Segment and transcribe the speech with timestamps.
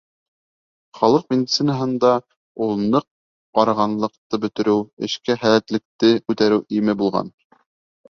[0.99, 2.13] Халыҡ медицинаһында
[2.69, 3.07] ул ныҡ
[3.67, 4.81] арығанлыҡты бөтөрөү,
[5.11, 7.35] эшкә һәләтлелекте күтәреү име булған.